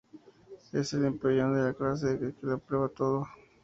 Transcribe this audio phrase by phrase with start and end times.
[0.73, 3.27] Es el empollón de la clase que lo aprueba todo